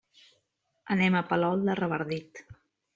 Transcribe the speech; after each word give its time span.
Anem 0.97 1.19
a 1.19 1.23
Palol 1.29 1.65
de 1.71 1.79
Revardit. 1.85 2.47